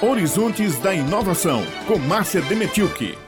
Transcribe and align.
Horizontes 0.00 0.78
da 0.78 0.94
Inovação, 0.94 1.60
com 1.88 1.98
Márcia 1.98 2.40
Demetilke. 2.42 3.18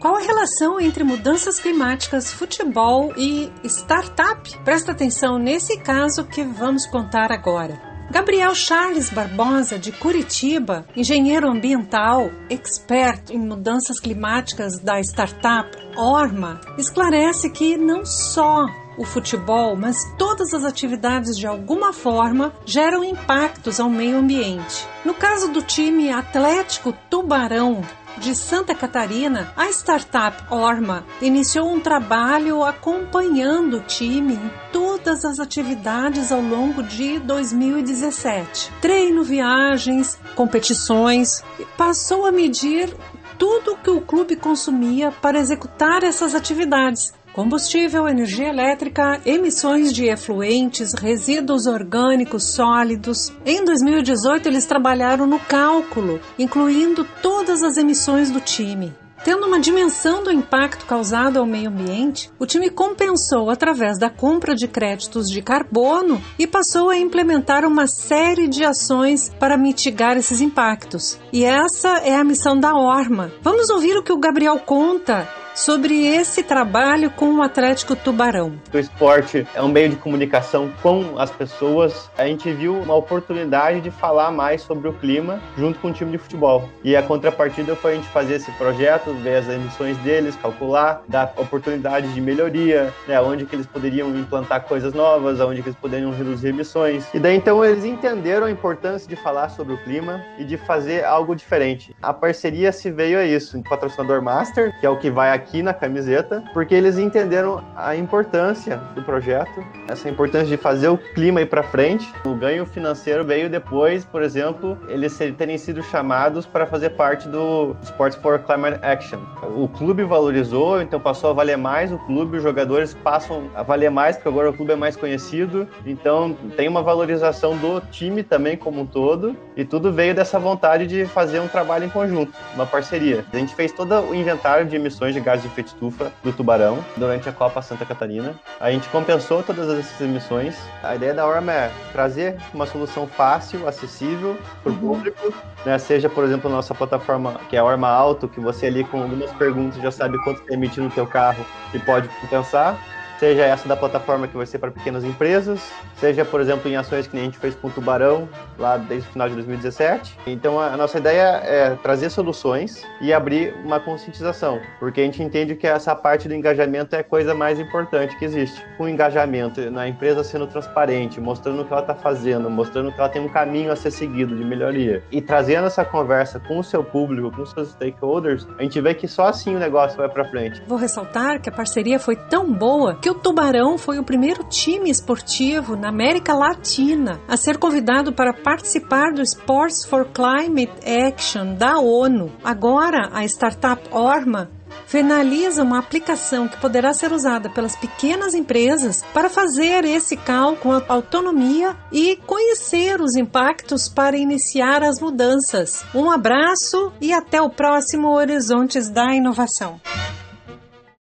Qual 0.00 0.14
a 0.14 0.20
relação 0.20 0.78
entre 0.78 1.02
mudanças 1.02 1.58
climáticas, 1.58 2.32
futebol 2.32 3.12
e 3.16 3.50
startup? 3.64 4.56
Presta 4.64 4.92
atenção 4.92 5.40
nesse 5.40 5.76
caso 5.78 6.24
que 6.24 6.44
vamos 6.44 6.86
contar 6.86 7.32
agora. 7.32 7.80
Gabriel 8.12 8.54
Charles 8.54 9.10
Barbosa, 9.10 9.76
de 9.76 9.90
Curitiba, 9.90 10.86
engenheiro 10.94 11.50
ambiental, 11.50 12.30
expert 12.48 13.30
em 13.30 13.38
mudanças 13.38 13.98
climáticas 13.98 14.78
da 14.78 15.00
startup 15.00 15.68
Orma, 15.96 16.60
esclarece 16.78 17.50
que 17.50 17.76
não 17.76 18.06
só 18.06 18.66
o 18.96 19.04
futebol, 19.04 19.76
mas 19.76 20.04
todas 20.18 20.54
as 20.54 20.64
atividades 20.64 21.36
de 21.36 21.46
alguma 21.46 21.92
forma 21.92 22.52
geram 22.64 23.04
impactos 23.04 23.78
ao 23.80 23.90
meio 23.90 24.18
ambiente. 24.18 24.86
No 25.04 25.14
caso 25.14 25.48
do 25.48 25.62
time 25.62 26.10
Atlético 26.10 26.94
Tubarão, 27.10 27.82
de 28.18 28.34
Santa 28.34 28.74
Catarina, 28.74 29.52
a 29.56 29.68
startup 29.68 30.42
Orma 30.50 31.04
iniciou 31.20 31.70
um 31.70 31.80
trabalho 31.80 32.64
acompanhando 32.64 33.78
o 33.78 33.82
time 33.82 34.34
em 34.34 34.50
todas 34.72 35.24
as 35.24 35.38
atividades 35.38 36.32
ao 36.32 36.40
longo 36.40 36.82
de 36.82 37.18
2017. 37.18 38.72
Treino, 38.80 39.22
viagens, 39.22 40.18
competições 40.34 41.42
e 41.58 41.64
passou 41.76 42.26
a 42.26 42.32
medir 42.32 42.94
tudo 43.38 43.76
que 43.76 43.90
o 43.90 44.00
clube 44.00 44.34
consumia 44.34 45.12
para 45.12 45.38
executar 45.38 46.02
essas 46.02 46.34
atividades, 46.34 47.12
combustível, 47.36 48.08
energia 48.08 48.48
elétrica, 48.48 49.20
emissões 49.26 49.92
de 49.92 50.06
efluentes, 50.06 50.94
resíduos 50.94 51.66
orgânicos 51.66 52.44
sólidos. 52.44 53.30
Em 53.44 53.62
2018, 53.62 54.48
eles 54.48 54.64
trabalharam 54.64 55.26
no 55.26 55.38
cálculo, 55.38 56.18
incluindo 56.38 57.06
todas 57.20 57.62
as 57.62 57.76
emissões 57.76 58.30
do 58.30 58.40
time. 58.40 58.94
Tendo 59.22 59.46
uma 59.46 59.60
dimensão 59.60 60.24
do 60.24 60.32
impacto 60.32 60.86
causado 60.86 61.38
ao 61.38 61.44
meio 61.44 61.68
ambiente, 61.68 62.30
o 62.38 62.46
time 62.46 62.70
compensou 62.70 63.50
através 63.50 63.98
da 63.98 64.08
compra 64.08 64.54
de 64.54 64.66
créditos 64.66 65.28
de 65.28 65.42
carbono 65.42 66.22
e 66.38 66.46
passou 66.46 66.88
a 66.88 66.96
implementar 66.96 67.66
uma 67.66 67.86
série 67.86 68.48
de 68.48 68.64
ações 68.64 69.30
para 69.38 69.58
mitigar 69.58 70.16
esses 70.16 70.40
impactos. 70.40 71.18
E 71.30 71.44
essa 71.44 71.98
é 71.98 72.14
a 72.14 72.24
missão 72.24 72.58
da 72.58 72.74
Orma. 72.74 73.30
Vamos 73.42 73.68
ouvir 73.68 73.94
o 73.98 74.02
que 74.02 74.12
o 74.12 74.18
Gabriel 74.18 74.58
conta 74.60 75.28
sobre 75.56 76.06
esse 76.06 76.42
trabalho 76.42 77.10
com 77.10 77.36
o 77.36 77.42
Atlético 77.42 77.96
Tubarão. 77.96 78.60
O 78.72 78.78
esporte 78.78 79.46
é 79.54 79.62
um 79.62 79.68
meio 79.68 79.88
de 79.88 79.96
comunicação 79.96 80.70
com 80.82 81.18
as 81.18 81.30
pessoas. 81.30 82.10
A 82.18 82.26
gente 82.26 82.52
viu 82.52 82.78
uma 82.78 82.94
oportunidade 82.94 83.80
de 83.80 83.90
falar 83.90 84.30
mais 84.30 84.60
sobre 84.60 84.86
o 84.86 84.92
clima 84.92 85.40
junto 85.56 85.78
com 85.78 85.88
o 85.88 85.92
time 85.94 86.12
de 86.12 86.18
futebol. 86.18 86.68
E 86.84 86.94
a 86.94 87.02
contrapartida 87.02 87.74
foi 87.74 87.92
a 87.92 87.94
gente 87.94 88.08
fazer 88.08 88.34
esse 88.34 88.52
projeto, 88.52 89.14
ver 89.14 89.36
as 89.36 89.48
emissões 89.48 89.96
deles, 89.98 90.36
calcular, 90.36 91.02
dar 91.08 91.32
oportunidades 91.38 92.12
de 92.12 92.20
melhoria, 92.20 92.92
né, 93.08 93.18
onde 93.18 93.46
que 93.46 93.56
eles 93.56 93.66
poderiam 93.66 94.10
implantar 94.10 94.64
coisas 94.64 94.92
novas, 94.92 95.40
onde 95.40 95.62
que 95.62 95.70
eles 95.70 95.80
poderiam 95.80 96.10
reduzir 96.10 96.48
emissões. 96.48 97.06
E 97.14 97.18
daí 97.18 97.34
então 97.34 97.64
eles 97.64 97.82
entenderam 97.82 98.46
a 98.46 98.50
importância 98.50 99.08
de 99.08 99.16
falar 99.16 99.48
sobre 99.48 99.72
o 99.72 99.78
clima 99.78 100.22
e 100.38 100.44
de 100.44 100.58
fazer 100.58 101.02
algo 101.02 101.34
diferente. 101.34 101.96
A 102.02 102.12
parceria 102.12 102.70
se 102.72 102.90
veio 102.90 103.18
a 103.18 103.24
isso, 103.24 103.58
o 103.58 103.62
patrocinador 103.62 104.20
master, 104.20 104.78
que 104.78 104.84
é 104.84 104.90
o 104.90 104.98
que 104.98 105.08
vai 105.08 105.30
aqui 105.30 105.45
aqui 105.46 105.62
na 105.62 105.72
camiseta, 105.72 106.42
porque 106.52 106.74
eles 106.74 106.98
entenderam 106.98 107.62
a 107.76 107.94
importância 107.94 108.78
do 108.94 109.02
projeto, 109.02 109.64
essa 109.88 110.08
importância 110.08 110.48
de 110.48 110.56
fazer 110.56 110.88
o 110.88 110.98
clima 110.98 111.40
ir 111.40 111.46
para 111.46 111.62
frente. 111.62 112.12
O 112.24 112.34
ganho 112.34 112.66
financeiro 112.66 113.24
veio 113.24 113.48
depois, 113.48 114.04
por 114.04 114.22
exemplo, 114.22 114.76
eles 114.88 115.16
terem 115.38 115.56
sido 115.56 115.82
chamados 115.84 116.44
para 116.44 116.66
fazer 116.66 116.90
parte 116.90 117.28
do 117.28 117.76
Sports 117.82 118.18
for 118.20 118.40
Climate 118.40 118.80
Action. 118.82 119.20
O 119.56 119.68
clube 119.68 120.02
valorizou, 120.02 120.82
então 120.82 120.98
passou 120.98 121.30
a 121.30 121.32
valer 121.32 121.56
mais 121.56 121.92
o 121.92 121.98
clube, 121.98 122.38
os 122.38 122.42
jogadores 122.42 122.92
passam 122.94 123.48
a 123.54 123.62
valer 123.62 123.90
mais, 123.90 124.16
porque 124.16 124.28
agora 124.28 124.50
o 124.50 124.52
clube 124.52 124.72
é 124.72 124.76
mais 124.76 124.96
conhecido, 124.96 125.68
então 125.86 126.36
tem 126.56 126.66
uma 126.66 126.82
valorização 126.82 127.56
do 127.56 127.80
time 127.92 128.22
também 128.24 128.56
como 128.56 128.80
um 128.80 128.86
todo, 128.86 129.36
e 129.56 129.64
tudo 129.64 129.92
veio 129.92 130.14
dessa 130.14 130.38
vontade 130.38 130.86
de 130.86 131.06
fazer 131.06 131.38
um 131.38 131.46
trabalho 131.46 131.84
em 131.84 131.88
conjunto, 131.88 132.32
uma 132.54 132.66
parceria. 132.66 133.24
A 133.32 133.36
gente 133.36 133.54
fez 133.54 133.70
todo 133.70 133.94
o 134.00 134.14
inventário 134.14 134.66
de 134.66 134.74
emissões 134.74 135.14
de 135.14 135.20
gás 135.20 135.35
de 135.42 135.48
efeito 135.48 135.68
estufa 135.68 136.12
do 136.22 136.32
Tubarão 136.32 136.84
durante 136.96 137.28
a 137.28 137.32
Copa 137.32 137.62
Santa 137.62 137.84
Catarina. 137.84 138.34
A 138.60 138.70
gente 138.70 138.88
compensou 138.88 139.42
todas 139.42 139.68
essas 139.68 140.00
emissões. 140.00 140.56
A 140.82 140.94
ideia 140.94 141.14
da 141.14 141.26
Orma 141.26 141.52
é 141.52 141.72
trazer 141.92 142.36
uma 142.52 142.66
solução 142.66 143.06
fácil, 143.06 143.66
acessível 143.68 144.36
para 144.62 144.72
o 144.72 144.74
uhum. 144.74 144.80
público, 144.80 145.32
né? 145.64 145.78
seja, 145.78 146.08
por 146.08 146.24
exemplo, 146.24 146.50
a 146.50 146.54
nossa 146.54 146.74
plataforma, 146.74 147.40
que 147.48 147.56
é 147.56 147.58
a 147.58 147.64
Orma 147.64 147.88
Auto, 147.88 148.28
que 148.28 148.40
você 148.40 148.66
ali 148.66 148.84
com 148.84 149.02
algumas 149.02 149.32
perguntas 149.32 149.80
já 149.82 149.90
sabe 149.90 150.16
quanto 150.24 150.40
está 150.40 150.54
emitindo 150.54 150.84
no 150.84 150.90
teu 150.90 151.06
carro 151.06 151.44
e 151.74 151.78
pode 151.78 152.08
compensar 152.20 152.78
seja 153.18 153.42
essa 153.42 153.68
da 153.68 153.76
plataforma 153.76 154.28
que 154.28 154.36
vai 154.36 154.46
ser 154.46 154.58
para 154.58 154.70
pequenas 154.70 155.04
empresas, 155.04 155.60
seja, 155.96 156.24
por 156.24 156.40
exemplo, 156.40 156.70
em 156.70 156.76
ações 156.76 157.06
que 157.06 157.16
a 157.16 157.20
gente 157.20 157.38
fez 157.38 157.54
com 157.54 157.68
o 157.68 157.70
Tubarão, 157.70 158.28
lá 158.58 158.76
desde 158.76 159.08
o 159.08 159.12
final 159.12 159.28
de 159.28 159.34
2017. 159.34 160.18
Então, 160.26 160.60
a 160.60 160.76
nossa 160.76 160.98
ideia 160.98 161.40
é 161.44 161.70
trazer 161.82 162.10
soluções 162.10 162.82
e 163.00 163.12
abrir 163.12 163.54
uma 163.64 163.80
conscientização, 163.80 164.60
porque 164.78 165.00
a 165.00 165.04
gente 165.04 165.22
entende 165.22 165.54
que 165.54 165.66
essa 165.66 165.94
parte 165.94 166.28
do 166.28 166.34
engajamento 166.34 166.94
é 166.94 167.00
a 167.00 167.04
coisa 167.04 167.34
mais 167.34 167.58
importante 167.58 168.16
que 168.18 168.24
existe. 168.24 168.64
Com 168.76 168.88
engajamento, 168.88 169.70
na 169.70 169.88
empresa 169.88 170.22
sendo 170.22 170.46
transparente, 170.46 171.20
mostrando 171.20 171.62
o 171.62 171.64
que 171.64 171.72
ela 171.72 171.82
está 171.82 171.94
fazendo, 171.94 172.50
mostrando 172.50 172.92
que 172.92 173.00
ela 173.00 173.08
tem 173.08 173.22
um 173.22 173.28
caminho 173.28 173.72
a 173.72 173.76
ser 173.76 173.90
seguido 173.90 174.36
de 174.36 174.44
melhoria, 174.44 175.02
e 175.10 175.20
trazendo 175.20 175.66
essa 175.66 175.84
conversa 175.84 176.40
com 176.40 176.58
o 176.58 176.64
seu 176.64 176.84
público, 176.84 177.30
com 177.30 177.42
os 177.42 177.50
seus 177.50 177.70
stakeholders, 177.70 178.46
a 178.58 178.62
gente 178.62 178.80
vê 178.80 178.94
que 178.94 179.08
só 179.08 179.26
assim 179.26 179.56
o 179.56 179.58
negócio 179.58 179.96
vai 179.96 180.08
para 180.08 180.24
frente. 180.24 180.62
Vou 180.66 180.78
ressaltar 180.78 181.40
que 181.40 181.48
a 181.48 181.52
parceria 181.52 181.98
foi 181.98 182.16
tão 182.16 182.52
boa 182.52 182.94
que 183.06 183.10
o 183.10 183.14
Tubarão 183.14 183.78
foi 183.78 184.00
o 184.00 184.02
primeiro 184.02 184.42
time 184.42 184.90
esportivo 184.90 185.76
na 185.76 185.90
América 185.90 186.34
Latina 186.34 187.20
a 187.28 187.36
ser 187.36 187.56
convidado 187.56 188.12
para 188.12 188.32
participar 188.32 189.12
do 189.12 189.22
Sports 189.22 189.84
for 189.84 190.06
Climate 190.06 190.72
Action 190.84 191.54
da 191.54 191.78
ONU. 191.78 192.32
Agora, 192.42 193.08
a 193.12 193.24
startup 193.24 193.80
Orma 193.92 194.50
finaliza 194.88 195.62
uma 195.62 195.78
aplicação 195.78 196.48
que 196.48 196.60
poderá 196.60 196.92
ser 196.92 197.12
usada 197.12 197.48
pelas 197.48 197.76
pequenas 197.76 198.34
empresas 198.34 199.04
para 199.14 199.30
fazer 199.30 199.84
esse 199.84 200.16
cálculo 200.16 200.80
com 200.80 200.92
autonomia 200.92 201.76
e 201.92 202.16
conhecer 202.26 203.00
os 203.00 203.14
impactos 203.14 203.88
para 203.88 204.16
iniciar 204.16 204.82
as 204.82 204.98
mudanças. 205.00 205.84
Um 205.94 206.10
abraço 206.10 206.92
e 207.00 207.12
até 207.12 207.40
o 207.40 207.50
próximo 207.50 208.08
Horizontes 208.08 208.88
da 208.88 209.14
Inovação. 209.14 209.80